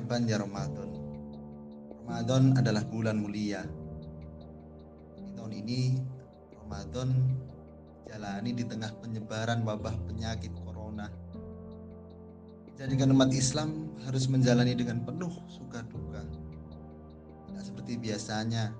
Marhaban 0.00 0.24
ya 0.24 0.40
Ramadan. 0.40 0.90
Ramadan 1.92 2.56
adalah 2.56 2.88
bulan 2.88 3.20
mulia. 3.20 3.68
Di 5.12 5.28
tahun 5.36 5.52
ini 5.52 6.00
Ramadan 6.56 7.12
jalani 8.08 8.56
di 8.56 8.64
tengah 8.64 8.96
penyebaran 9.04 9.60
wabah 9.60 9.92
penyakit 10.08 10.56
corona. 10.64 11.04
Jadikan 12.80 13.12
umat 13.12 13.28
Islam 13.36 13.92
harus 14.08 14.24
menjalani 14.24 14.72
dengan 14.72 15.04
penuh 15.04 15.36
suka 15.52 15.84
duka. 15.84 16.24
Tidak 17.52 17.60
seperti 17.60 18.00
biasanya, 18.00 18.72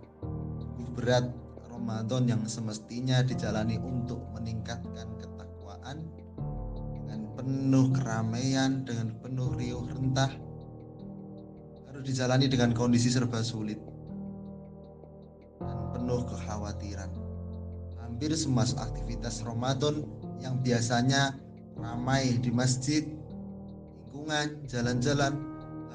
berat 0.97 1.29
Ramadan 1.69 2.33
yang 2.33 2.43
semestinya 2.49 3.21
dijalani 3.21 3.77
untuk 3.77 4.25
meningkatkan 4.33 5.21
ketakwaan 5.21 6.01
dengan 6.97 7.29
penuh 7.37 7.93
keramaian, 7.93 8.89
dengan 8.89 9.13
penuh 9.21 9.53
riuh 9.61 9.85
rentah 9.85 10.49
harus 12.01 12.17
dijalani 12.17 12.49
dengan 12.49 12.73
kondisi 12.73 13.13
serba 13.13 13.45
sulit 13.45 13.77
dan 15.61 15.93
penuh 15.93 16.25
kekhawatiran. 16.25 17.13
Hampir 18.01 18.33
semua 18.33 18.65
aktivitas 18.65 19.45
Ramadan 19.45 20.09
yang 20.41 20.65
biasanya 20.65 21.37
ramai 21.77 22.41
di 22.41 22.49
masjid, 22.49 23.05
lingkungan, 24.09 24.65
jalan-jalan 24.65 25.45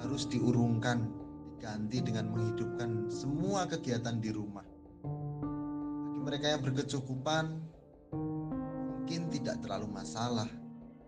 harus 0.06 0.30
diurungkan, 0.30 1.10
diganti 1.58 2.06
dengan 2.06 2.30
menghidupkan 2.30 3.10
semua 3.10 3.66
kegiatan 3.66 4.22
di 4.22 4.30
rumah. 4.30 4.66
Bagi 5.02 6.22
mereka 6.22 6.54
yang 6.54 6.62
berkecukupan, 6.62 7.46
mungkin 8.14 9.34
tidak 9.34 9.58
terlalu 9.66 9.90
masalah. 9.90 10.46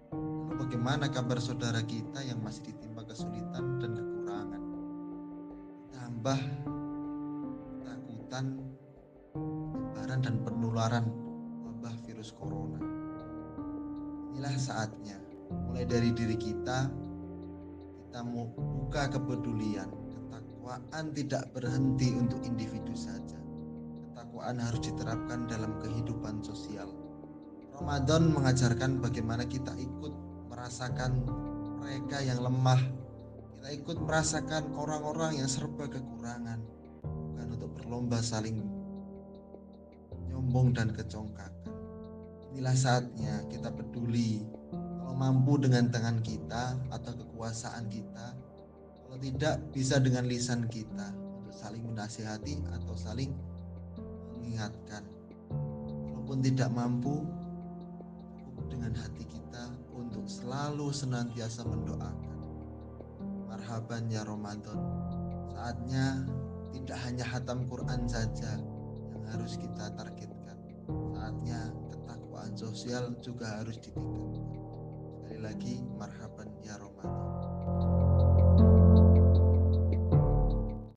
Lalu 0.09 0.57
bagaimana 0.57 1.05
kabar 1.13 1.37
saudara 1.37 1.85
kita 1.85 2.25
yang 2.25 2.41
masih 2.41 2.73
ditimpa 2.73 3.05
kesulitan 3.05 3.77
dan? 3.77 4.06
Tambah 6.27 6.43
takutan 7.87 8.45
penyebaran 9.31 10.19
dan 10.19 10.35
penularan 10.43 11.05
wabah 11.63 11.95
virus 12.03 12.35
corona. 12.35 12.83
Inilah 14.35 14.59
saatnya, 14.59 15.15
mulai 15.71 15.87
dari 15.87 16.11
diri 16.11 16.35
kita, 16.35 16.91
kita 18.11 18.21
buka 18.27 19.07
kepedulian, 19.07 19.87
ketakwaan 19.87 21.15
tidak 21.15 21.47
berhenti 21.55 22.11
untuk 22.11 22.43
individu 22.43 22.91
saja. 22.91 23.39
Ketakwaan 24.11 24.59
harus 24.59 24.83
diterapkan 24.83 25.47
dalam 25.47 25.79
kehidupan 25.79 26.43
sosial. 26.43 26.91
Ramadan 27.71 28.35
mengajarkan 28.35 28.99
bagaimana 28.99 29.47
kita 29.47 29.71
ikut 29.79 30.11
merasakan 30.51 31.23
mereka 31.79 32.19
yang 32.19 32.43
lemah 32.43 33.06
kita 33.57 33.73
ikut 33.73 33.97
merasakan 34.05 34.69
orang-orang 34.77 35.41
yang 35.41 35.49
serba 35.49 35.89
kekurangan, 35.89 36.61
bukan 37.01 37.47
untuk 37.57 37.73
berlomba 37.73 38.21
saling 38.21 38.61
nyombong 40.29 40.77
dan 40.77 40.93
kecongkakan. 40.93 41.73
Inilah 42.53 42.77
saatnya 42.77 43.41
kita 43.49 43.73
peduli. 43.73 44.45
Kalau 44.69 45.17
mampu 45.17 45.57
dengan 45.57 45.89
tangan 45.89 46.21
kita 46.21 46.77
atau 46.93 47.17
kekuasaan 47.17 47.89
kita, 47.89 48.37
kalau 49.01 49.17
tidak 49.17 49.57
bisa 49.73 49.97
dengan 49.97 50.29
lisan 50.29 50.69
kita 50.69 51.09
untuk 51.41 51.57
saling 51.57 51.81
menasihati 51.81 52.61
atau 52.77 52.93
saling 52.93 53.33
mengingatkan. 54.37 55.01
Walaupun 56.13 56.45
tidak 56.45 56.69
mampu, 56.69 57.25
dengan 58.69 58.93
hati 58.99 59.25
kita 59.25 59.73
untuk 59.97 60.29
selalu 60.29 60.93
senantiasa 60.93 61.65
mendoakan 61.65 62.26
marhaban 63.67 64.07
ya 64.07 64.23
Ramadan. 64.23 64.79
Saatnya 65.51 66.23
tidak 66.71 67.03
hanya 67.03 67.27
hatam 67.27 67.67
Quran 67.67 68.07
saja 68.07 68.55
yang 69.11 69.23
harus 69.27 69.59
kita 69.59 69.91
targetkan. 69.91 70.55
Saatnya 71.11 71.75
ketakwaan 71.91 72.55
sosial 72.55 73.11
juga 73.19 73.59
harus 73.59 73.75
ditingkatkan. 73.83 74.63
Sekali 75.19 75.39
lagi 75.43 75.83
marhaban 75.99 76.47
ya 76.63 76.79
Ramadan. 76.79 77.36